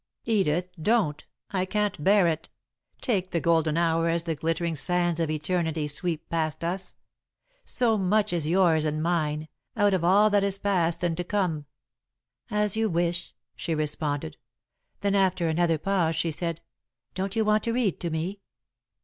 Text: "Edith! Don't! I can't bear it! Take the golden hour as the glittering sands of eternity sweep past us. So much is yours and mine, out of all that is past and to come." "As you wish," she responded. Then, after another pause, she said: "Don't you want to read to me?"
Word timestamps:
"Edith! 0.25 0.69
Don't! 0.81 1.25
I 1.51 1.63
can't 1.63 2.03
bear 2.03 2.25
it! 2.25 2.49
Take 3.01 3.29
the 3.29 3.39
golden 3.39 3.77
hour 3.77 4.09
as 4.09 4.23
the 4.23 4.33
glittering 4.33 4.75
sands 4.75 5.19
of 5.19 5.29
eternity 5.29 5.85
sweep 5.85 6.27
past 6.27 6.63
us. 6.63 6.95
So 7.65 7.99
much 7.99 8.33
is 8.33 8.47
yours 8.49 8.83
and 8.83 9.03
mine, 9.03 9.47
out 9.77 9.93
of 9.93 10.03
all 10.03 10.31
that 10.31 10.43
is 10.43 10.57
past 10.57 11.03
and 11.03 11.15
to 11.17 11.23
come." 11.23 11.65
"As 12.49 12.75
you 12.75 12.89
wish," 12.89 13.35
she 13.55 13.75
responded. 13.75 14.37
Then, 15.01 15.13
after 15.13 15.47
another 15.47 15.77
pause, 15.77 16.15
she 16.15 16.31
said: 16.31 16.61
"Don't 17.13 17.35
you 17.35 17.45
want 17.45 17.61
to 17.65 17.73
read 17.73 17.99
to 17.99 18.09
me?" 18.09 18.41